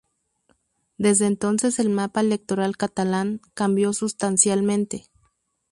Desde 0.97 1.27
entonces 1.27 1.77
el 1.77 1.91
mapa 1.91 2.21
electoral 2.21 2.75
catalán 2.75 3.39
cambió 3.53 3.93
sustancialmente. 3.93 5.05